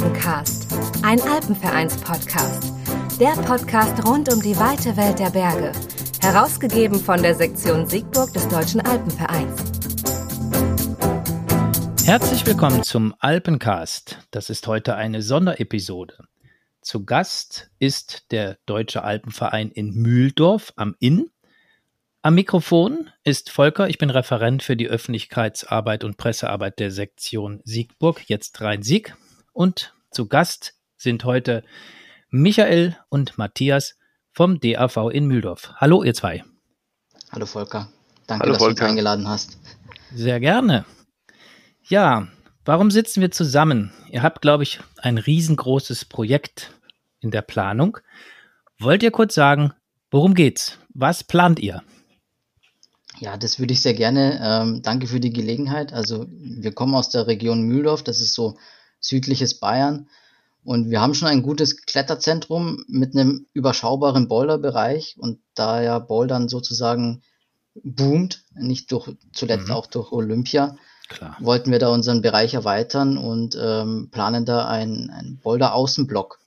Alpencast, 0.00 0.66
ein 1.02 1.20
Alpenvereins-Podcast. 1.20 2.72
Der 3.20 3.32
Podcast 3.32 4.02
rund 4.08 4.32
um 4.32 4.40
die 4.40 4.56
weite 4.56 4.96
Welt 4.96 5.18
der 5.18 5.28
Berge. 5.28 5.72
Herausgegeben 6.22 6.98
von 6.98 7.20
der 7.20 7.34
Sektion 7.34 7.86
Siegburg 7.86 8.32
des 8.32 8.48
Deutschen 8.48 8.80
Alpenvereins. 8.80 9.60
Herzlich 12.06 12.46
willkommen 12.46 12.82
zum 12.82 13.14
Alpencast. 13.18 14.16
Das 14.30 14.48
ist 14.48 14.66
heute 14.66 14.96
eine 14.96 15.20
Sonderepisode. 15.20 16.16
Zu 16.80 17.04
Gast 17.04 17.70
ist 17.78 18.30
der 18.30 18.56
Deutsche 18.64 19.04
Alpenverein 19.04 19.70
in 19.70 19.92
Mühldorf 19.92 20.72
am 20.76 20.96
Inn. 20.98 21.28
Am 22.22 22.36
Mikrofon 22.36 23.10
ist 23.22 23.50
Volker, 23.50 23.90
ich 23.90 23.98
bin 23.98 24.08
Referent 24.08 24.62
für 24.62 24.78
die 24.78 24.88
Öffentlichkeitsarbeit 24.88 26.04
und 26.04 26.16
Pressearbeit 26.16 26.78
der 26.78 26.90
Sektion 26.90 27.60
Siegburg, 27.64 28.30
jetzt 28.30 28.62
Rhein-Sieg. 28.62 29.14
Und 29.52 29.92
zu 30.10 30.26
Gast 30.26 30.74
sind 30.96 31.24
heute 31.24 31.62
Michael 32.30 32.96
und 33.08 33.38
Matthias 33.38 33.96
vom 34.32 34.60
DAV 34.60 35.10
in 35.10 35.26
Mühldorf. 35.26 35.72
Hallo, 35.76 36.02
ihr 36.02 36.14
zwei. 36.14 36.44
Hallo 37.32 37.46
Volker. 37.46 37.88
Danke, 38.26 38.44
Hallo, 38.44 38.52
dass 38.52 38.62
Volker. 38.62 38.74
du 38.74 38.82
uns 38.82 38.90
eingeladen 38.90 39.28
hast. 39.28 39.58
Sehr 40.14 40.40
gerne. 40.40 40.84
Ja, 41.84 42.28
warum 42.64 42.90
sitzen 42.90 43.20
wir 43.20 43.30
zusammen? 43.30 43.92
Ihr 44.10 44.22
habt, 44.22 44.42
glaube 44.42 44.62
ich, 44.62 44.80
ein 44.98 45.18
riesengroßes 45.18 46.04
Projekt 46.04 46.72
in 47.20 47.30
der 47.30 47.42
Planung. 47.42 47.98
Wollt 48.78 49.02
ihr 49.02 49.10
kurz 49.10 49.34
sagen, 49.34 49.72
worum 50.10 50.34
geht's? 50.34 50.78
Was 50.94 51.24
plant 51.24 51.60
ihr? 51.60 51.82
Ja, 53.18 53.36
das 53.36 53.58
würde 53.58 53.74
ich 53.74 53.82
sehr 53.82 53.94
gerne. 53.94 54.40
Ähm, 54.42 54.82
danke 54.82 55.06
für 55.06 55.20
die 55.20 55.32
Gelegenheit. 55.32 55.92
Also 55.92 56.26
wir 56.30 56.72
kommen 56.72 56.94
aus 56.94 57.10
der 57.10 57.26
Region 57.26 57.62
Mühldorf, 57.62 58.02
das 58.02 58.20
ist 58.20 58.34
so 58.34 58.56
südliches 59.00 59.58
Bayern. 59.58 60.08
Und 60.62 60.90
wir 60.90 61.00
haben 61.00 61.14
schon 61.14 61.28
ein 61.28 61.42
gutes 61.42 61.82
Kletterzentrum 61.86 62.84
mit 62.86 63.14
einem 63.14 63.46
überschaubaren 63.54 64.28
Boulderbereich. 64.28 65.16
Und 65.18 65.38
da 65.54 65.82
ja 65.82 65.98
Bouldern 65.98 66.48
sozusagen 66.48 67.22
boomt, 67.82 68.44
nicht 68.54 68.92
durch, 68.92 69.08
zuletzt 69.32 69.68
Mhm. 69.68 69.74
auch 69.74 69.86
durch 69.86 70.12
Olympia, 70.12 70.76
Klar. 71.08 71.36
wollten 71.40 71.72
wir 71.72 71.78
da 71.78 71.88
unseren 71.88 72.20
Bereich 72.22 72.54
erweitern 72.54 73.16
und 73.16 73.56
ähm, 73.60 74.10
planen 74.10 74.44
da 74.44 74.68
einen, 74.68 75.10
einen 75.10 75.38
Boulder-Außenblock. 75.38 76.38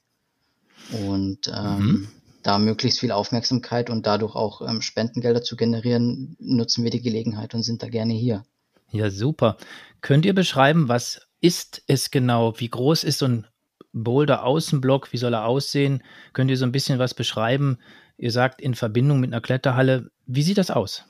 Und 0.92 1.48
ähm, 1.48 1.78
Mhm. 1.78 2.08
da 2.42 2.58
möglichst 2.58 3.00
viel 3.00 3.10
Aufmerksamkeit 3.10 3.90
und 3.90 4.06
dadurch 4.06 4.34
auch 4.34 4.60
ähm, 4.62 4.80
Spendengelder 4.82 5.42
zu 5.42 5.56
generieren, 5.56 6.36
nutzen 6.38 6.84
wir 6.84 6.90
die 6.90 7.02
Gelegenheit 7.02 7.54
und 7.54 7.62
sind 7.62 7.82
da 7.82 7.88
gerne 7.88 8.12
hier. 8.14 8.44
Ja, 8.90 9.10
super. 9.10 9.56
Könnt 10.02 10.24
ihr 10.26 10.34
beschreiben, 10.34 10.88
was 10.88 11.22
ist 11.44 11.82
es 11.88 12.10
genau? 12.10 12.54
Wie 12.56 12.70
groß 12.70 13.04
ist 13.04 13.18
so 13.18 13.26
ein 13.26 13.46
Boulder-Außenblock? 13.92 15.12
Wie 15.12 15.18
soll 15.18 15.34
er 15.34 15.44
aussehen? 15.44 16.02
Könnt 16.32 16.50
ihr 16.50 16.56
so 16.56 16.64
ein 16.64 16.72
bisschen 16.72 16.98
was 16.98 17.12
beschreiben? 17.12 17.76
Ihr 18.16 18.32
sagt 18.32 18.62
in 18.62 18.74
Verbindung 18.74 19.20
mit 19.20 19.30
einer 19.30 19.42
Kletterhalle. 19.42 20.10
Wie 20.24 20.42
sieht 20.42 20.56
das 20.56 20.70
aus? 20.70 21.04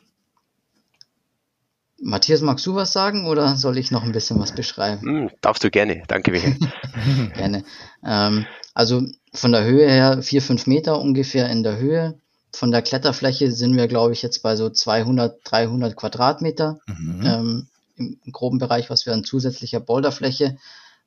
Matthias, 2.02 2.40
magst 2.40 2.66
du 2.66 2.74
was 2.74 2.92
sagen 2.92 3.28
oder 3.28 3.54
soll 3.54 3.78
ich 3.78 3.92
noch 3.92 4.02
ein 4.02 4.10
bisschen 4.10 4.40
was 4.40 4.52
beschreiben? 4.52 5.02
Hm, 5.02 5.30
darfst 5.40 5.62
du 5.62 5.70
gerne. 5.70 6.02
Danke, 6.08 6.32
Michael. 6.32 6.56
Gerne. 7.36 7.62
Ähm, 8.04 8.44
also 8.74 9.06
von 9.32 9.52
der 9.52 9.62
Höhe 9.62 9.88
her 9.88 10.20
vier, 10.20 10.42
fünf 10.42 10.66
Meter 10.66 11.00
ungefähr 11.00 11.48
in 11.48 11.62
der 11.62 11.78
Höhe. 11.78 12.18
Von 12.52 12.72
der 12.72 12.82
Kletterfläche 12.82 13.52
sind 13.52 13.76
wir, 13.76 13.86
glaube 13.86 14.12
ich, 14.12 14.22
jetzt 14.22 14.42
bei 14.42 14.56
so 14.56 14.68
200, 14.68 15.38
300 15.44 15.94
Quadratmeter. 15.94 16.80
Mhm. 16.88 17.22
ähm, 17.24 17.68
im 17.96 18.18
groben 18.32 18.58
Bereich, 18.58 18.90
was 18.90 19.06
wir 19.06 19.12
an 19.12 19.24
zusätzlicher 19.24 19.80
Boulderfläche 19.80 20.56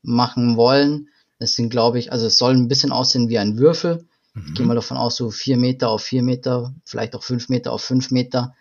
machen 0.01 0.57
wollen. 0.57 1.09
Das 1.39 1.55
sind, 1.55 1.69
glaube 1.69 1.99
ich, 1.99 2.11
also 2.11 2.27
es 2.27 2.37
soll 2.37 2.53
ein 2.53 2.67
bisschen 2.67 2.91
aussehen 2.91 3.29
wie 3.29 3.37
ein 3.37 3.57
Würfel. 3.57 4.05
Ich 4.35 4.53
gehe 4.53 4.63
Mhm. 4.63 4.69
mal 4.69 4.75
davon 4.75 4.97
aus, 4.97 5.15
so 5.15 5.31
vier 5.31 5.57
Meter 5.57 5.89
auf 5.89 6.03
vier 6.03 6.23
Meter, 6.23 6.73
vielleicht 6.85 7.15
auch 7.15 7.23
fünf 7.23 7.49
Meter 7.49 7.71
auf 7.73 7.83
fünf 7.83 8.11
Meter. 8.11 8.55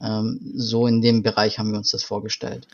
Ähm, 0.00 0.40
so 0.56 0.86
in 0.86 1.02
dem 1.02 1.22
Bereich 1.22 1.58
haben 1.58 1.70
wir 1.70 1.78
uns 1.78 1.90
das 1.90 2.02
vorgestellt. 2.04 2.66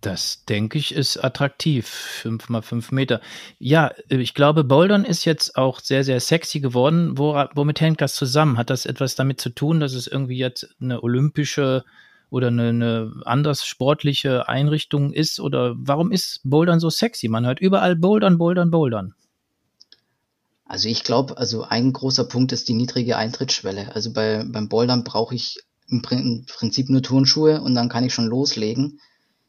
Das 0.00 0.44
denke 0.46 0.78
ich 0.78 0.92
ist 0.94 1.16
attraktiv. 1.22 1.86
Fünf 1.86 2.48
mal 2.48 2.62
fünf 2.62 2.90
Meter. 2.90 3.20
Ja, 3.60 3.92
ich 4.08 4.34
glaube, 4.34 4.64
Bouldern 4.64 5.04
ist 5.04 5.24
jetzt 5.24 5.56
auch 5.56 5.78
sehr, 5.78 6.02
sehr 6.02 6.18
sexy 6.18 6.58
geworden. 6.58 7.16
Wora, 7.18 7.50
womit 7.54 7.80
hängt 7.80 8.00
das 8.00 8.14
zusammen? 8.16 8.58
Hat 8.58 8.68
das 8.68 8.84
etwas 8.84 9.14
damit 9.14 9.40
zu 9.40 9.50
tun, 9.50 9.78
dass 9.78 9.92
es 9.92 10.08
irgendwie 10.08 10.38
jetzt 10.38 10.74
eine 10.80 11.02
olympische 11.04 11.84
oder 12.32 12.48
eine, 12.48 12.70
eine 12.70 13.12
anders 13.26 13.66
sportliche 13.66 14.48
Einrichtung 14.48 15.12
ist? 15.12 15.38
Oder 15.38 15.74
warum 15.76 16.10
ist 16.10 16.40
Bouldern 16.44 16.80
so 16.80 16.88
sexy? 16.88 17.28
Man 17.28 17.44
hört 17.44 17.60
überall 17.60 17.94
Bouldern, 17.94 18.38
Bouldern, 18.38 18.70
Bouldern. 18.70 19.14
Also 20.64 20.88
ich 20.88 21.04
glaube, 21.04 21.36
also 21.36 21.64
ein 21.64 21.92
großer 21.92 22.24
Punkt 22.24 22.52
ist 22.52 22.70
die 22.70 22.72
niedrige 22.72 23.18
Eintrittsschwelle. 23.18 23.94
Also 23.94 24.14
bei, 24.14 24.44
beim 24.46 24.70
Bouldern 24.70 25.04
brauche 25.04 25.34
ich 25.34 25.58
im 25.88 26.00
Prin- 26.00 26.20
im 26.20 26.46
Prinzip 26.46 26.88
nur 26.88 27.02
Turnschuhe 27.02 27.60
und 27.60 27.74
dann 27.74 27.90
kann 27.90 28.04
ich 28.04 28.14
schon 28.14 28.28
loslegen. 28.28 28.98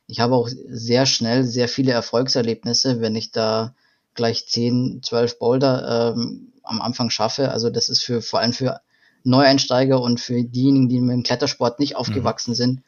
Ich 0.07 0.19
habe 0.19 0.35
auch 0.35 0.49
sehr 0.49 1.05
schnell 1.05 1.45
sehr 1.45 1.69
viele 1.69 1.93
Erfolgserlebnisse, 1.93 2.99
wenn 2.99 3.15
ich 3.15 3.31
da 3.31 3.73
gleich 4.13 4.45
10, 4.45 4.99
12 5.03 5.39
Boulder 5.39 6.13
ähm, 6.17 6.51
am 6.63 6.81
Anfang 6.81 7.09
schaffe. 7.09 7.49
Also 7.51 7.69
das 7.69 7.87
ist 7.87 8.03
für 8.03 8.21
vor 8.21 8.41
allem 8.41 8.51
für 8.51 8.81
Neueinsteiger 9.23 10.01
und 10.01 10.19
für 10.19 10.43
diejenigen, 10.43 10.89
die 10.89 10.99
mit 10.99 11.13
dem 11.13 11.23
Klettersport 11.23 11.79
nicht 11.79 11.95
aufgewachsen 11.95 12.55
sind, 12.55 12.81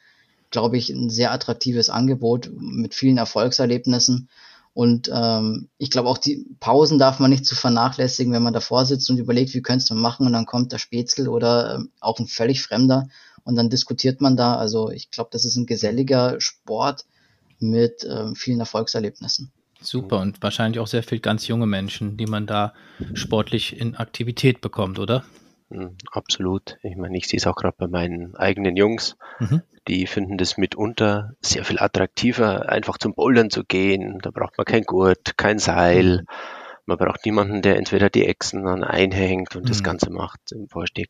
glaube 0.51 0.78
ich, 0.78 0.90
ein 0.90 1.09
sehr 1.09 1.31
attraktives 1.31 1.90
Angebot 1.90 2.50
mit 2.57 2.94
vielen 2.94 3.18
Erfolgserlebnissen. 3.18 4.29
Und 4.74 5.09
ähm, 5.13 5.69
ich 5.78 5.90
glaube 5.90 6.09
auch 6.09 6.18
die 6.18 6.45
Pausen 6.59 7.00
darf 7.00 7.19
man 7.19 7.29
nicht 7.29 7.45
zu 7.45 7.56
vernachlässigen, 7.56 8.34
wenn 8.34 8.44
man 8.44 8.53
davor 8.53 8.85
sitzt 8.85 9.09
und 9.09 9.18
überlegt, 9.18 9.53
wie 9.53 9.62
könntest 9.62 9.90
du 9.90 9.95
machen 9.95 10.25
und 10.25 10.34
dann 10.34 10.45
kommt 10.45 10.74
der 10.74 10.79
Spätzle 10.79 11.31
oder 11.31 11.75
ähm, 11.75 11.91
auch 12.01 12.19
ein 12.19 12.28
völlig 12.28 12.62
Fremder 12.62 13.07
und 13.45 13.56
dann 13.56 13.69
diskutiert 13.69 14.19
man 14.19 14.35
da. 14.35 14.57
Also 14.57 14.91
ich 14.91 15.12
glaube, 15.12 15.29
das 15.31 15.45
ist 15.45 15.56
ein 15.56 15.66
geselliger 15.66 16.41
Sport 16.41 17.06
mit 17.59 18.06
ähm, 18.09 18.35
vielen 18.35 18.59
Erfolgserlebnissen. 18.59 19.50
Super 19.81 20.19
und 20.19 20.41
wahrscheinlich 20.44 20.79
auch 20.79 20.88
sehr 20.88 21.03
viel 21.03 21.19
ganz 21.19 21.47
junge 21.47 21.68
Menschen, 21.68 22.18
die 22.18 22.25
man 22.25 22.45
da 22.45 22.74
sportlich 23.13 23.79
in 23.79 23.95
Aktivität 23.95 24.59
bekommt, 24.59 25.00
oder? 25.00 25.24
Hm, 25.75 25.97
Absolut. 26.12 26.78
Ich 26.84 26.96
meine, 26.96 27.18
ich 27.18 27.28
sehe 27.28 27.38
es 27.38 27.47
auch 27.47 27.56
gerade 27.56 27.75
bei 27.78 27.88
meinen 27.88 28.36
eigenen 28.36 28.75
Jungs. 28.75 29.18
Mhm. 29.40 29.62
Die 29.88 30.08
finden 30.08 30.38
das 30.38 30.58
mitunter 30.58 31.34
sehr 31.41 31.63
viel 31.63 31.80
attraktiver, 31.80 32.69
einfach 32.69 32.97
zum 32.97 33.13
Bouldern 33.13 33.50
zu 33.52 33.63
gehen. 33.63 34.19
Da 34.22 34.31
braucht 34.31 34.58
man 34.58 34.66
kein 34.66 34.84
Gurt, 34.84 35.38
kein 35.38 35.59
Seil. 35.59 36.24
Man 36.88 36.97
braucht 36.97 37.25
niemanden, 37.25 37.62
der 37.62 37.78
entweder 37.78 38.09
die 38.09 38.25
Echsen 38.25 38.63
dann 38.63 38.84
einhängt 38.84 39.56
und 39.56 39.69
das 39.69 39.80
Mhm. 39.80 39.84
Ganze 39.84 40.09
macht 40.12 40.52
im 40.52 40.68
Vorstieg. 40.69 41.09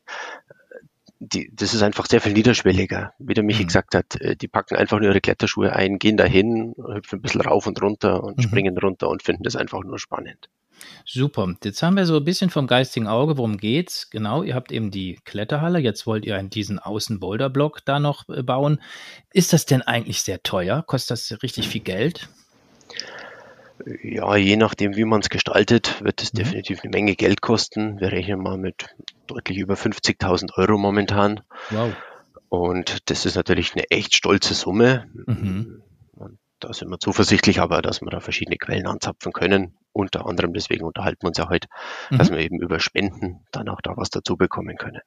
Die, 1.20 1.50
das 1.53 1.74
ist 1.74 1.82
einfach 1.82 2.06
sehr 2.08 2.20
viel 2.20 2.34
niederschwelliger. 2.34 3.14
Wie 3.20 3.34
der 3.34 3.44
Michi 3.44 3.64
Mhm. 3.64 3.68
gesagt 3.68 3.96
hat, 3.96 4.20
äh, 4.20 4.36
die 4.36 4.50
packen 4.50 4.76
einfach 4.76 5.00
nur 5.00 5.09
ihre 5.09 5.22
Kletterschuhe 5.22 5.72
ein, 5.74 5.97
gehen 5.97 6.18
dahin, 6.18 6.76
hüpfen 6.78 7.20
ein 7.20 7.22
bisschen 7.22 7.42
rauf 7.42 7.68
und 7.68 7.82
runter 7.82 8.24
und 8.24 8.38
Mhm. 8.38 8.42
springen 8.42 8.78
runter 8.78 9.08
und 9.09 9.24
finden 9.24 9.44
das 9.44 9.56
einfach 9.56 9.82
nur 9.84 9.97
spannend. 10.00 10.50
Super. 11.06 11.53
Jetzt 11.63 11.81
haben 11.84 11.96
wir 11.97 12.06
so 12.06 12.18
ein 12.18 12.24
bisschen 12.24 12.50
vom 12.50 12.68
geistigen 12.68 13.08
Auge, 13.08 13.38
worum 13.38 13.58
geht's? 13.58 14.09
Genau, 14.09 14.44
ihr 14.44 14.56
habt 14.56 14.72
eben 14.72 14.91
die 14.91 15.19
Kletterhalle, 15.24 15.80
jetzt 15.80 16.06
wollt 16.08 16.25
ihr 16.25 16.41
diesen 16.44 16.80
Außen-Boulder-Block 16.80 17.86
da 17.86 18.00
noch 18.00 18.28
äh, 18.30 18.41
bauen. 18.44 18.81
Ist 19.31 19.53
das 19.53 19.66
denn 19.66 19.81
eigentlich 19.81 20.22
sehr 20.22 20.41
teuer? 20.44 20.84
Kostet 20.85 21.12
das 21.12 21.44
richtig 21.44 21.68
viel 21.68 21.81
Geld? 21.81 22.28
Ja, 24.02 24.35
je 24.35 24.56
nachdem, 24.56 24.96
wie 24.96 25.03
man 25.03 25.19
es 25.19 25.30
gestaltet, 25.30 26.02
wird 26.03 26.22
es 26.22 26.34
Mhm. 26.34 26.38
definitiv 26.38 26.81
eine 26.81 26.91
Menge 26.91 27.16
Geld 27.16 27.41
kosten. 27.41 28.00
Wir 28.00 28.12
rechnen 28.12 28.40
mal 28.41 28.58
mit 28.58 28.88
deutlich 29.28 29.58
über 29.58 29.75
50.000 29.75 30.53
Euro 30.58 30.78
momentan. 30.78 31.41
Wow. 31.72 31.94
Und 32.50 33.09
das 33.09 33.26
ist 33.26 33.35
natürlich 33.35 33.73
eine 33.73 33.90
echt 33.91 34.16
stolze 34.16 34.53
Summe. 34.53 35.05
Mhm. 35.28 35.82
Und 36.14 36.40
da 36.59 36.72
sind 36.73 36.90
wir 36.90 37.00
zuversichtlich, 37.00 37.59
aber 37.59 37.82
dass 37.82 38.02
wir 38.02 38.09
da 38.09 38.22
verschiedene 38.22 38.58
Quellen 38.58 38.88
anzapfen 38.88 39.34
können. 39.34 39.76
Unter 39.96 40.26
anderem, 40.26 40.52
deswegen 40.53 40.84
unterhalten 40.84 41.24
wir 41.24 41.30
uns 41.30 41.38
ja 41.38 41.47
heute, 41.47 41.70
dass 42.12 42.30
Mhm. 42.30 42.36
wir 42.36 42.42
eben 42.42 42.59
über 42.59 42.82
Spenden 42.82 43.46
dann 43.53 43.70
auch 43.70 43.80
da 43.82 43.96
was 43.96 44.09
dazu 44.09 44.36
bekommen 44.36 44.76
können. 44.76 45.00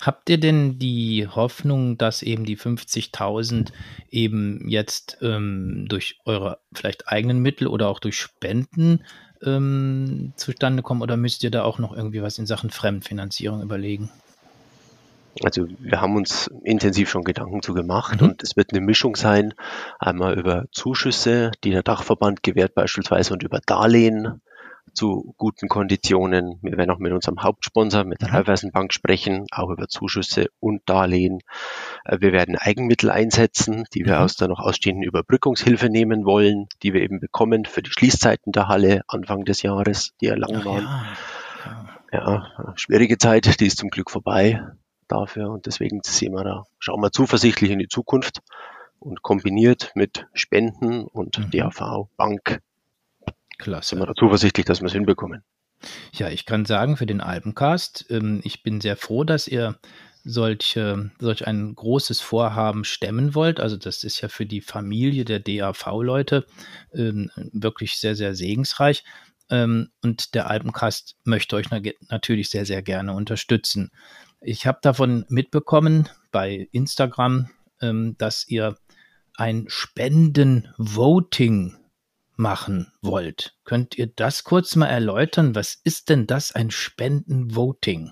Habt 0.00 0.30
ihr 0.30 0.38
denn 0.38 0.78
die 0.78 1.26
Hoffnung, 1.26 1.98
dass 1.98 2.22
eben 2.22 2.44
die 2.44 2.56
50.000 2.56 3.72
eben 4.10 4.68
jetzt 4.68 5.18
ähm, 5.22 5.86
durch 5.88 6.18
eure 6.24 6.60
vielleicht 6.72 7.08
eigenen 7.08 7.40
Mittel 7.40 7.66
oder 7.66 7.88
auch 7.88 7.98
durch 7.98 8.16
Spenden 8.16 9.04
ähm, 9.42 10.32
zustande 10.36 10.82
kommen? 10.84 11.02
Oder 11.02 11.16
müsst 11.16 11.42
ihr 11.42 11.50
da 11.50 11.64
auch 11.64 11.80
noch 11.80 11.92
irgendwie 11.92 12.22
was 12.22 12.38
in 12.38 12.46
Sachen 12.46 12.70
Fremdfinanzierung 12.70 13.60
überlegen? 13.60 14.10
Also 15.42 15.66
wir 15.78 16.00
haben 16.00 16.16
uns 16.16 16.50
intensiv 16.62 17.08
schon 17.10 17.24
Gedanken 17.24 17.62
zu 17.62 17.74
gemacht 17.74 18.20
Mhm. 18.20 18.28
und 18.28 18.42
es 18.42 18.56
wird 18.56 18.72
eine 18.72 18.80
Mischung 18.80 19.16
sein, 19.16 19.54
einmal 19.98 20.38
über 20.38 20.66
Zuschüsse, 20.72 21.52
die 21.64 21.70
der 21.70 21.82
Dachverband 21.82 22.42
gewährt 22.42 22.74
beispielsweise 22.74 23.32
und 23.32 23.42
über 23.42 23.60
Darlehen. 23.64 24.40
zu 24.94 25.32
guten 25.38 25.68
Konditionen. 25.68 26.58
Wir 26.60 26.76
werden 26.76 26.90
auch 26.90 26.98
mit 26.98 27.12
unserem 27.12 27.42
Hauptsponsor, 27.42 28.04
mit 28.04 28.20
der 28.20 28.28
mhm. 28.28 28.34
Raiffeisenbank 28.34 28.92
sprechen, 28.92 29.46
auch 29.50 29.70
über 29.70 29.88
Zuschüsse 29.88 30.48
und 30.60 30.82
Darlehen. 30.86 31.38
Äh, 32.04 32.18
wir 32.20 32.32
werden 32.32 32.56
Eigenmittel 32.56 33.10
einsetzen, 33.10 33.84
die 33.94 34.04
wir 34.04 34.16
mhm. 34.16 34.22
aus 34.24 34.36
der 34.36 34.48
noch 34.48 34.58
ausstehenden 34.58 35.04
Überbrückungshilfe 35.04 35.88
nehmen 35.88 36.26
wollen, 36.26 36.66
die 36.82 36.92
wir 36.92 37.00
eben 37.00 37.20
bekommen 37.20 37.64
für 37.64 37.80
die 37.80 37.90
Schließzeiten 37.90 38.52
der 38.52 38.68
Halle 38.68 39.02
Anfang 39.06 39.44
des 39.44 39.62
Jahres, 39.62 40.10
die 40.20 40.26
ja 40.26 40.34
lang 40.34 40.62
waren. 40.64 40.84
Ja. 42.12 42.42
ja, 42.52 42.72
schwierige 42.74 43.16
Zeit, 43.16 43.60
die 43.60 43.66
ist 43.66 43.78
zum 43.78 43.88
Glück 43.88 44.10
vorbei 44.10 44.60
dafür 45.12 45.50
und 45.50 45.66
deswegen 45.66 46.00
sehen 46.04 46.32
wir 46.34 46.44
da, 46.44 46.66
schauen 46.78 47.00
wir 47.00 47.12
zuversichtlich 47.12 47.70
in 47.70 47.78
die 47.78 47.88
Zukunft 47.88 48.40
und 48.98 49.22
kombiniert 49.22 49.92
mit 49.94 50.26
Spenden 50.32 51.04
und 51.04 51.38
mhm. 51.38 51.50
DAV, 51.50 52.08
Bank, 52.16 52.60
Klasse. 53.58 53.90
sind 53.90 54.00
wir 54.00 54.06
da 54.06 54.14
zuversichtlich, 54.14 54.66
dass 54.66 54.80
wir 54.80 54.86
es 54.86 54.92
hinbekommen. 54.92 55.42
Ja, 56.12 56.28
ich 56.28 56.46
kann 56.46 56.64
sagen 56.64 56.96
für 56.96 57.06
den 57.06 57.20
Alpencast, 57.20 58.06
ähm, 58.10 58.40
ich 58.44 58.62
bin 58.62 58.80
sehr 58.80 58.96
froh, 58.96 59.24
dass 59.24 59.48
ihr 59.48 59.78
solche, 60.24 61.10
solch 61.18 61.46
ein 61.46 61.74
großes 61.74 62.20
Vorhaben 62.20 62.84
stemmen 62.84 63.34
wollt. 63.34 63.58
Also 63.58 63.76
das 63.76 64.04
ist 64.04 64.20
ja 64.20 64.28
für 64.28 64.46
die 64.46 64.60
Familie 64.60 65.24
der 65.24 65.40
DAV-Leute 65.40 66.46
ähm, 66.94 67.30
wirklich 67.52 67.98
sehr, 67.98 68.14
sehr 68.14 68.34
segensreich. 68.34 69.02
Ähm, 69.50 69.90
und 70.02 70.34
der 70.34 70.48
Alpencast 70.48 71.16
möchte 71.24 71.56
euch 71.56 71.66
natürlich 72.08 72.50
sehr, 72.50 72.64
sehr 72.64 72.82
gerne 72.82 73.14
unterstützen. 73.14 73.90
Ich 74.44 74.66
habe 74.66 74.78
davon 74.82 75.24
mitbekommen 75.28 76.08
bei 76.32 76.68
Instagram, 76.72 77.48
ähm, 77.80 78.16
dass 78.18 78.48
ihr 78.48 78.76
ein 79.36 79.66
Spenden-Voting 79.68 81.76
machen 82.34 82.92
wollt. 83.02 83.54
Könnt 83.64 83.96
ihr 83.96 84.08
das 84.08 84.42
kurz 84.42 84.74
mal 84.74 84.88
erläutern? 84.88 85.54
Was 85.54 85.78
ist 85.84 86.08
denn 86.08 86.26
das, 86.26 86.50
ein 86.52 86.72
Spenden-Voting? 86.72 88.10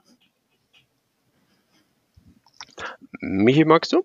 Michi, 3.21 3.65
magst 3.65 3.93
du? 3.93 4.05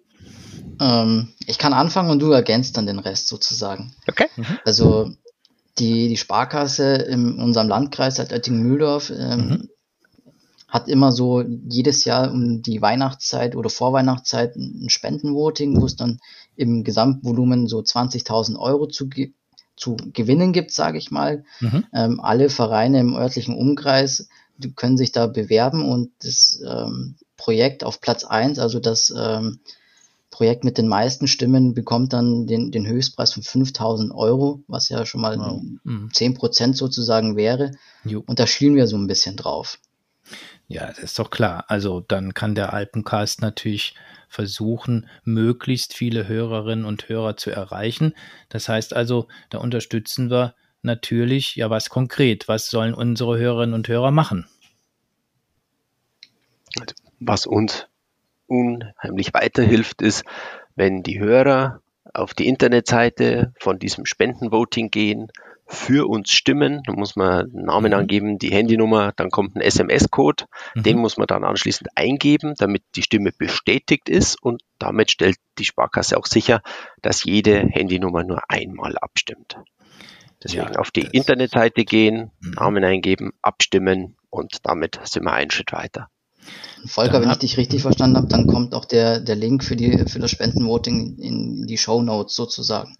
Ähm, 0.81 1.36
ich 1.45 1.60
kann 1.60 1.74
anfangen 1.74 2.10
und 2.10 2.19
du 2.19 2.31
ergänzt 2.31 2.75
dann 2.75 2.88
den 2.88 3.00
Rest 3.00 3.27
sozusagen. 3.27 3.94
Okay. 4.07 4.30
Mhm. 4.36 4.60
Also 4.66 5.12
die, 5.77 6.07
die 6.07 6.18
Sparkasse 6.18 6.95
in 6.95 7.39
unserem 7.39 7.68
Landkreis, 7.68 8.18
halt 8.18 8.33
Oettingen-Mühldorf, 8.33 9.12
ähm, 9.12 9.48
mhm 9.48 9.69
hat 10.75 10.89
immer 10.89 11.13
so 11.13 11.42
jedes 11.42 12.04
Jahr 12.04 12.30
um 12.33 12.62
die 12.62 12.81
Weihnachtszeit 12.81 13.56
oder 13.56 13.69
Vorweihnachtszeit 13.69 14.57
ein 14.57 14.89
Spendenvoting, 14.89 15.80
wo 15.80 15.86
es 15.86 15.95
dann 15.95 16.19
im 16.57 16.83
Gesamtvolumen 16.83 17.68
so 17.68 17.80
20.000 17.80 18.57
Euro 18.60 18.86
zu, 18.86 19.07
zu 19.77 19.95
gewinnen 20.12 20.51
gibt, 20.51 20.72
sage 20.72 20.98
ich 20.98 21.12
mal. 21.12 21.45
Mhm. 21.62 21.86
Ähm, 21.94 22.19
alle 22.19 22.50
Vereine 22.50 23.00
im 23.00 23.16
örtlichen 23.16 23.56
Umkreis 23.56 24.27
können 24.75 24.98
sich 24.98 25.13
da 25.13 25.27
bewerben 25.27 25.89
und 25.89 26.12
das 26.22 26.62
ähm, 26.68 27.16
Projekt 27.38 27.86
auf 27.86 28.01
Platz 28.01 28.25
eins, 28.25 28.60
also 28.60 28.81
das 28.81 29.13
ähm, 29.18 29.60
Projekt 30.30 30.66
mit 30.66 30.77
den 30.77 30.89
meisten 30.89 31.30
Stimmen, 31.30 31.74
bekommt 31.74 32.12
dann 32.12 32.48
den, 32.48 32.72
den 32.72 32.86
Höchstpreis 32.86 33.31
von 33.31 33.44
5000 33.44 34.13
Euro, 34.13 34.62
was 34.68 34.89
ja 34.89 35.06
schon 35.06 35.22
mal 35.22 35.39
wow. 35.39 35.62
mhm. 35.86 36.10
10 36.12 36.33
Prozent 36.33 36.75
sozusagen 36.75 37.38
wäre. 37.38 37.72
Jo. 38.04 38.24
Und 38.25 38.39
da 38.39 38.45
schielen 38.45 38.75
wir 38.75 38.88
so 38.88 38.98
ein 38.98 39.07
bisschen 39.07 39.38
drauf. 39.38 39.80
Ja, 40.67 40.88
das 40.88 41.00
ist 41.00 41.19
doch 41.19 41.29
klar. 41.29 41.65
Also 41.67 42.00
dann 42.00 42.33
kann 42.33 42.56
der 42.56 42.73
Alpencast 42.73 43.41
natürlich 43.41 43.95
versuchen, 44.27 45.07
möglichst 45.23 45.94
viele 45.94 46.27
Hörerinnen 46.27 46.85
und 46.85 47.07
Hörer 47.07 47.38
zu 47.38 47.51
erreichen. 47.51 48.13
Das 48.50 48.67
heißt 48.67 48.95
also, 48.95 49.27
da 49.50 49.59
unterstützen 49.59 50.31
wir 50.31 50.56
natürlich, 50.81 51.56
ja, 51.56 51.69
was 51.69 51.89
konkret? 51.89 52.47
Was 52.47 52.69
sollen 52.69 52.94
unsere 52.94 53.38
Hörerinnen 53.38 53.75
und 53.75 53.88
Hörer 53.88 54.12
machen? 54.12 54.47
Was 57.19 57.45
uns 57.45 57.88
unheimlich 58.47 59.33
weiterhilft, 59.33 60.01
ist, 60.01 60.23
wenn 60.75 61.03
die 61.03 61.19
Hörer 61.19 61.81
auf 62.13 62.33
die 62.33 62.47
Internetseite 62.47 63.53
von 63.59 63.79
diesem 63.79 64.06
Spendenvoting 64.06 64.89
gehen, 64.89 65.31
für 65.67 66.07
uns 66.07 66.31
stimmen. 66.31 66.81
Da 66.85 66.94
muss 66.94 67.15
man 67.15 67.51
einen 67.51 67.65
Namen 67.65 67.91
mhm. 67.91 67.97
angeben, 67.97 68.39
die 68.39 68.51
Handynummer, 68.51 69.13
dann 69.15 69.31
kommt 69.31 69.56
ein 69.56 69.62
SMS-Code. 69.62 70.45
Mhm. 70.75 70.83
Den 70.83 70.97
muss 70.97 71.17
man 71.17 71.27
dann 71.27 71.44
anschließend 71.44 71.89
eingeben, 71.95 72.53
damit 72.57 72.83
die 72.95 73.03
Stimme 73.03 73.31
bestätigt 73.31 74.09
ist 74.09 74.41
und 74.41 74.63
damit 74.79 75.12
stellt 75.12 75.38
die 75.57 75.65
Sparkasse 75.65 76.17
auch 76.17 76.25
sicher, 76.25 76.62
dass 77.01 77.23
jede 77.23 77.57
Handynummer 77.57 78.23
nur 78.23 78.41
einmal 78.50 78.97
abstimmt. 78.97 79.57
Deswegen 80.44 80.73
ja, 80.73 80.79
auf 80.79 80.91
die 80.91 81.07
Internetseite 81.12 81.85
gehen, 81.85 82.31
mhm. 82.39 82.51
Namen 82.51 82.83
eingeben, 82.83 83.33
abstimmen 83.41 84.15
und 84.29 84.59
damit 84.63 85.00
sind 85.03 85.23
wir 85.23 85.33
einen 85.33 85.51
Schritt 85.51 85.71
weiter. 85.71 86.09
Volker, 86.86 87.21
wenn 87.21 87.31
ich 87.31 87.38
dich 87.38 87.57
richtig 87.57 87.81
verstanden 87.81 88.18
habe, 88.18 88.27
dann 88.27 88.47
kommt 88.47 88.74
auch 88.74 88.86
der, 88.86 89.19
der 89.19 89.36
Link 89.36 89.63
für, 89.63 89.75
die, 89.75 90.06
für 90.07 90.19
das 90.19 90.31
Spendenvoting 90.31 91.18
in 91.18 91.68
die 91.68 91.77
Show 91.77 92.01
Notes 92.01 92.36
sozusagen. 92.36 92.95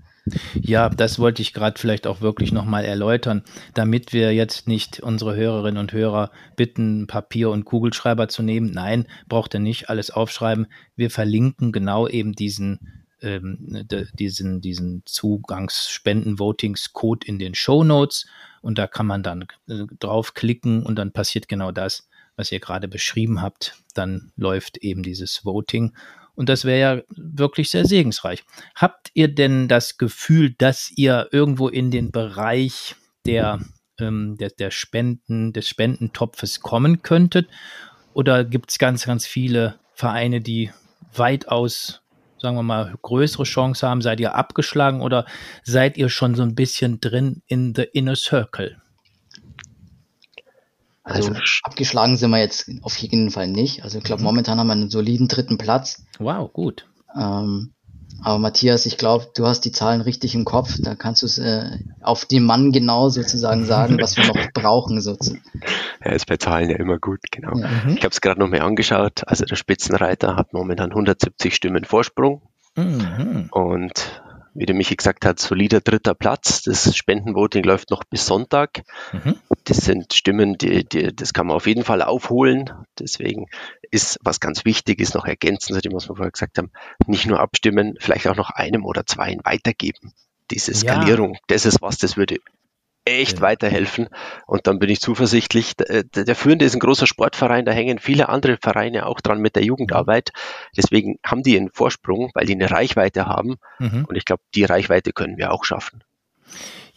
Ja, 0.60 0.90
das 0.90 1.20
wollte 1.20 1.44
ich 1.44 1.54
gerade 1.54 1.80
vielleicht 1.80 2.08
auch 2.08 2.22
wirklich 2.22 2.52
nochmal 2.52 2.84
erläutern, 2.84 3.44
damit 3.76 4.12
wir 4.12 4.34
jetzt 4.34 4.68
nicht 4.68 5.02
unsere 5.02 5.36
Hörerinnen 5.36 5.80
und 5.80 5.94
Hörer 5.94 6.32
bitten, 6.56 7.06
Papier 7.06 7.52
und 7.52 7.66
Kugelschreiber 7.66 8.28
zu 8.28 8.42
nehmen. 8.42 8.72
Nein, 8.72 9.06
braucht 9.30 9.54
ihr 9.54 9.60
nicht 9.60 9.88
alles 9.90 10.10
aufschreiben. 10.10 10.66
Wir 10.96 11.12
verlinken 11.12 11.72
genau 11.72 12.08
eben 12.08 12.34
diesen 12.34 13.06
ähm, 13.22 13.88
diesen, 14.20 14.60
diesen 14.62 15.04
Zugangsspenden-Votings-Code 15.06 17.26
in 17.26 17.40
den 17.40 17.56
Show 17.56 17.84
Notes 17.84 18.28
und 18.62 18.78
da 18.78 18.88
kann 18.88 19.08
man 19.08 19.24
dann 19.24 19.46
äh, 19.68 19.86
draufklicken 20.00 20.84
und 20.84 20.96
dann 20.96 21.12
passiert 21.12 21.48
genau 21.48 21.72
das, 21.72 22.08
was 22.36 22.52
ihr 22.52 22.60
gerade 22.60 22.88
beschrieben 22.88 23.42
habt. 23.42 23.76
Dann 23.94 24.32
läuft 24.36 24.78
eben 24.78 25.04
dieses 25.04 25.46
Voting 25.46 25.94
und 26.36 26.50
das 26.50 26.66
wäre 26.66 26.80
ja 26.80 27.04
wirklich 27.16 27.70
sehr 27.70 27.86
segensreich. 27.86 28.44
Habt 28.76 29.10
ihr 29.14 29.30
denn 29.30 29.68
das 29.68 29.98
Gefühl, 29.98 30.54
dass 30.58 30.92
ihr 30.96 31.30
irgendwo 31.32 31.70
in 31.70 31.92
den 31.92 32.12
Bereich 32.12 32.96
der, 33.26 33.62
ähm, 34.00 34.38
der, 34.38 34.50
der 34.50 34.72
Spenden, 34.72 35.54
des 35.54 35.68
Spendentopfes 35.68 36.60
kommen 36.60 37.02
könntet? 37.02 37.48
Oder 38.14 38.44
gibt 38.44 38.72
es 38.72 38.78
ganz, 38.78 39.06
ganz 39.06 39.26
viele 39.26 39.80
Vereine, 39.94 40.42
die 40.42 40.72
weitaus, 41.14 42.02
sagen 42.38 42.58
wir 42.58 42.64
mal, 42.64 42.94
größere 43.02 43.44
Chance 43.44 43.88
haben? 43.88 44.02
Seid 44.02 44.20
ihr 44.20 44.36
abgeschlagen 44.36 45.02
oder 45.02 45.26
seid 45.64 45.98
ihr 45.98 46.10
schon 46.10 46.36
so 46.36 46.44
ein 46.44 46.56
bisschen 46.56 47.00
drin 47.00 47.44
in 47.48 47.74
the 47.74 47.84
inner 47.84 48.16
circle? 48.16 48.82
Also, 51.06 51.30
also 51.30 51.42
abgeschlagen 51.64 52.18
sind 52.18 52.32
wir 52.32 52.40
jetzt 52.40 52.70
auf 52.82 52.98
jeden 52.98 53.30
Fall 53.30 53.48
nicht. 53.48 53.84
Also 53.84 54.00
ich 54.00 54.04
glaube, 54.04 54.22
mhm. 54.22 54.26
momentan 54.26 54.60
haben 54.60 54.68
wir 54.68 54.74
einen 54.74 54.90
soliden 54.90 55.28
dritten 55.28 55.60
Platz. 55.60 56.04
Wow, 56.18 56.52
gut. 56.52 56.88
Ähm, 57.16 57.76
aber 58.24 58.40
Matthias, 58.40 58.88
ich 58.88 58.98
glaube, 58.98 59.28
du 59.36 59.46
hast 59.46 59.62
die 59.62 59.72
Zahlen 59.72 60.02
richtig 60.02 60.34
im 60.34 60.46
Kopf. 60.46 60.78
Da 60.82 60.96
kannst 60.96 61.22
du 61.22 61.28
es 61.28 61.38
äh, 61.38 61.78
auf 62.02 62.26
den 62.26 62.44
Mann 62.44 62.72
genau 62.72 63.10
sozusagen 63.10 63.66
sagen, 63.68 64.00
was 64.02 64.18
wir 64.18 64.26
noch 64.26 64.52
brauchen. 64.52 65.00
Sozusagen. 65.00 65.44
Ja, 66.04 66.12
ist 66.12 66.26
bei 66.26 66.38
Zahlen 66.38 66.72
ja 66.72 66.78
immer 66.78 66.98
gut, 66.98 67.20
genau. 67.30 67.56
Ja. 67.56 67.68
Mhm. 67.68 67.98
Ich 67.98 68.04
habe 68.04 68.10
es 68.12 68.22
gerade 68.22 68.40
noch 68.40 68.50
mal 68.50 68.62
angeschaut. 68.62 69.22
Also 69.28 69.46
der 69.46 69.56
Spitzenreiter 69.56 70.36
hat 70.36 70.54
momentan 70.54 70.90
170 70.90 71.54
Stimmen 71.54 71.84
Vorsprung. 71.84 72.42
Mhm. 72.76 73.50
Und 73.52 74.24
wie 74.56 74.66
der 74.66 74.76
Michi 74.76 74.96
gesagt 74.96 75.26
hat, 75.26 75.40
solider 75.40 75.82
dritter 75.82 76.16
Platz. 76.16 76.64
Das 76.64 76.96
Spendenvoting 76.96 77.64
läuft 77.64 77.92
noch 77.92 78.04
bis 78.06 78.26
Sonntag. 78.26 78.84
Mhm. 79.12 79.36
Das 79.66 79.78
sind 79.78 80.14
Stimmen, 80.14 80.58
die, 80.58 80.86
die, 80.86 81.14
das 81.14 81.34
kann 81.34 81.48
man 81.48 81.58
auf 81.58 81.68
jeden 81.68 81.84
Fall 81.84 82.02
aufholen. 82.02 82.72
Deswegen 82.98 83.48
ist, 83.92 84.18
was 84.24 84.40
ganz 84.40 84.64
wichtig 84.66 85.00
ist, 85.00 85.14
noch 85.14 85.26
ergänzen 85.26 85.76
zu 85.76 85.82
dem, 85.82 85.94
was 85.94 86.10
wir 86.10 86.16
vorher 86.16 86.32
gesagt 86.32 86.58
haben, 86.58 86.72
nicht 87.06 87.26
nur 87.26 87.40
abstimmen, 87.40 87.96
vielleicht 88.00 88.28
auch 88.28 88.36
noch 88.36 88.50
einem 88.50 88.86
oder 88.86 89.06
zwei 89.06 89.38
weitergeben. 89.44 90.14
Diese 90.52 90.74
Skalierung, 90.74 91.34
ja. 91.34 91.40
das 91.48 91.66
ist 91.66 91.82
was, 91.82 91.98
das 91.98 92.18
würde 92.18 92.38
echt 93.06 93.38
ja. 93.38 93.42
weiterhelfen. 93.42 94.10
Und 94.48 94.68
dann 94.68 94.80
bin 94.80 94.90
ich 94.90 95.00
zuversichtlich. 95.00 95.76
Der, 95.78 96.04
der, 96.04 96.36
Führende 96.36 96.66
ist 96.66 96.74
ein 96.74 96.80
großer 96.80 97.08
Sportverein, 97.08 97.66
da 97.66 97.72
hängen 97.72 98.00
viele 98.00 98.30
andere 98.30 98.58
Vereine 98.62 99.06
auch 99.06 99.22
dran 99.22 99.40
mit 99.40 99.56
der 99.56 99.64
Jugendarbeit. 99.64 100.32
Deswegen 100.76 101.20
haben 101.24 101.44
die 101.44 101.58
einen 101.58 101.70
Vorsprung, 101.72 102.32
weil 102.34 102.46
die 102.46 102.54
eine 102.54 102.70
Reichweite 102.70 103.28
haben. 103.28 103.56
Mhm. 103.80 104.06
Und 104.06 104.16
ich 104.16 104.26
glaube, 104.26 104.42
die 104.56 104.66
Reichweite 104.66 105.14
können 105.14 105.38
wir 105.38 105.52
auch 105.52 105.64
schaffen. 105.64 106.04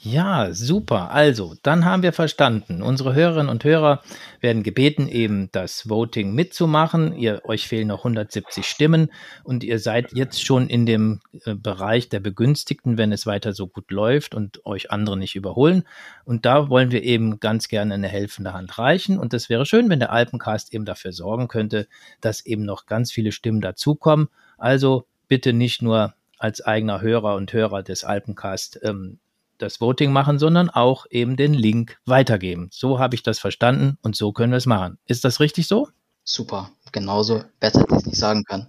Ja, 0.00 0.52
super. 0.52 1.10
Also, 1.10 1.56
dann 1.64 1.84
haben 1.84 2.04
wir 2.04 2.12
verstanden. 2.12 2.82
Unsere 2.82 3.16
Hörerinnen 3.16 3.48
und 3.48 3.64
Hörer 3.64 4.00
werden 4.40 4.62
gebeten, 4.62 5.08
eben 5.08 5.50
das 5.50 5.88
Voting 5.88 6.32
mitzumachen. 6.34 7.16
Ihr, 7.16 7.44
euch 7.44 7.66
fehlen 7.66 7.88
noch 7.88 8.04
170 8.04 8.64
Stimmen 8.64 9.10
und 9.42 9.64
ihr 9.64 9.80
seid 9.80 10.12
jetzt 10.12 10.44
schon 10.44 10.68
in 10.68 10.86
dem 10.86 11.18
äh, 11.44 11.56
Bereich 11.56 12.08
der 12.08 12.20
Begünstigten, 12.20 12.96
wenn 12.96 13.10
es 13.10 13.26
weiter 13.26 13.52
so 13.52 13.66
gut 13.66 13.90
läuft 13.90 14.36
und 14.36 14.64
euch 14.64 14.92
andere 14.92 15.16
nicht 15.16 15.34
überholen. 15.34 15.82
Und 16.24 16.46
da 16.46 16.68
wollen 16.68 16.92
wir 16.92 17.02
eben 17.02 17.40
ganz 17.40 17.66
gerne 17.66 17.94
eine 17.94 18.08
helfende 18.08 18.52
Hand 18.52 18.78
reichen. 18.78 19.18
Und 19.18 19.32
das 19.32 19.48
wäre 19.48 19.66
schön, 19.66 19.90
wenn 19.90 19.98
der 19.98 20.12
Alpencast 20.12 20.72
eben 20.72 20.84
dafür 20.84 21.12
sorgen 21.12 21.48
könnte, 21.48 21.88
dass 22.20 22.46
eben 22.46 22.62
noch 22.64 22.86
ganz 22.86 23.10
viele 23.10 23.32
Stimmen 23.32 23.60
dazukommen. 23.60 24.28
Also 24.58 25.06
bitte 25.26 25.52
nicht 25.52 25.82
nur 25.82 26.14
als 26.38 26.60
eigener 26.64 27.00
Hörer 27.00 27.34
und 27.34 27.52
Hörer 27.52 27.82
des 27.82 28.04
Alpencast 28.04 28.78
ähm, 28.84 29.18
das 29.58 29.80
Voting 29.80 30.12
machen, 30.12 30.38
sondern 30.38 30.70
auch 30.70 31.06
eben 31.10 31.36
den 31.36 31.54
Link 31.54 31.98
weitergeben. 32.06 32.68
So 32.72 32.98
habe 32.98 33.14
ich 33.14 33.22
das 33.22 33.38
verstanden 33.38 33.98
und 34.02 34.16
so 34.16 34.32
können 34.32 34.52
wir 34.52 34.58
es 34.58 34.66
machen. 34.66 34.98
Ist 35.06 35.24
das 35.24 35.40
richtig 35.40 35.68
so? 35.68 35.88
Super, 36.24 36.70
genauso 36.92 37.42
besser, 37.60 37.80
als 37.80 37.90
ich 37.90 37.98
es 37.98 38.06
nicht 38.06 38.18
sagen 38.18 38.44
kann. 38.44 38.68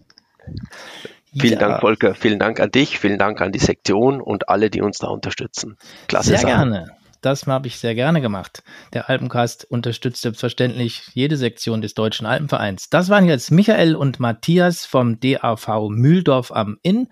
Vielen 1.38 1.60
ja. 1.60 1.67
Dank, 1.67 1.81
Volker. 1.81 2.15
Vielen 2.15 2.39
Dank 2.39 2.60
an 2.60 2.72
dich, 2.72 3.00
vielen 3.00 3.19
Dank 3.19 3.41
an 3.41 3.51
die 3.51 3.60
Sektion 3.60 4.22
und 4.22 4.50
alle, 4.50 4.69
die 4.69 4.81
uns 4.81 4.98
da 4.98 5.08
unterstützen. 5.08 5.77
Klasse. 6.08 6.29
Sehr 6.29 6.39
Sache. 6.39 6.48
gerne. 6.53 6.88
Das 7.22 7.46
habe 7.48 7.67
ich 7.67 7.77
sehr 7.77 7.96
gerne 7.96 8.22
gemacht. 8.22 8.63
Der 8.93 9.10
Alpencast 9.10 9.65
unterstützt 9.69 10.22
selbstverständlich 10.22 11.10
jede 11.13 11.36
Sektion 11.36 11.81
des 11.81 11.93
Deutschen 11.93 12.25
Alpenvereins. 12.25 12.89
Das 12.89 13.10
waren 13.10 13.25
jetzt 13.25 13.51
Michael 13.51 13.96
und 13.96 14.19
Matthias 14.19 14.86
vom 14.86 15.19
DAV 15.19 15.89
Mühldorf 15.89 16.51
am 16.53 16.77
Inn. 16.81 17.10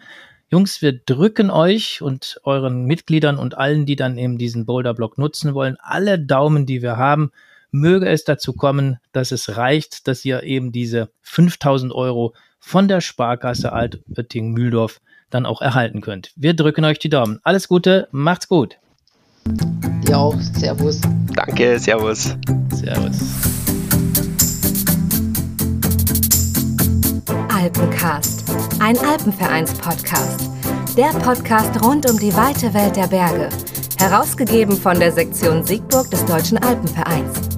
Jungs, 0.49 0.81
wir 0.81 0.93
drücken 0.93 1.49
euch 1.49 2.01
und 2.01 2.39
euren 2.43 2.85
Mitgliedern 2.85 3.37
und 3.37 3.57
allen, 3.57 3.85
die 3.85 3.97
dann 3.97 4.17
eben 4.17 4.37
diesen 4.37 4.65
Boulderblock 4.65 5.17
nutzen 5.17 5.53
wollen, 5.53 5.75
alle 5.81 6.19
Daumen, 6.19 6.65
die 6.65 6.81
wir 6.81 6.95
haben. 6.95 7.31
Möge 7.71 8.07
es 8.07 8.23
dazu 8.23 8.53
kommen, 8.53 8.97
dass 9.11 9.33
es 9.33 9.57
reicht, 9.57 10.07
dass 10.07 10.23
ihr 10.23 10.43
eben 10.43 10.71
diese 10.71 11.09
5000 11.21 11.91
Euro 11.91 12.33
von 12.59 12.87
der 12.87 13.01
Sparkasse 13.01 13.73
Altötting-Mühldorf 13.73 15.01
dann 15.29 15.45
auch 15.45 15.61
erhalten 15.61 15.99
könnt. 15.99 16.31
Wir 16.37 16.53
drücken 16.53 16.85
euch 16.85 16.99
die 16.99 17.09
Daumen. 17.09 17.41
Alles 17.43 17.67
Gute, 17.67 18.07
macht's 18.11 18.47
gut. 18.47 18.77
Dir 20.07 20.17
auch. 20.17 20.39
Servus. 20.39 21.01
Danke, 21.35 21.77
Servus. 21.77 22.35
Servus. 22.73 23.56
Alpencast, 27.67 28.45
ein 28.79 28.97
Alpenvereins-Podcast. 28.97 30.49
Der 30.95 31.09
Podcast 31.09 31.83
rund 31.83 32.09
um 32.09 32.17
die 32.17 32.33
weite 32.33 32.73
Welt 32.73 32.95
der 32.95 33.07
Berge. 33.07 33.49
Herausgegeben 33.99 34.77
von 34.77 34.97
der 34.97 35.11
Sektion 35.11 35.65
Siegburg 35.65 36.09
des 36.09 36.23
Deutschen 36.23 36.59
Alpenvereins. 36.59 37.56